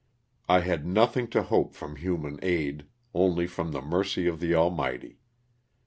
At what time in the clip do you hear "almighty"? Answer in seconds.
4.55-5.19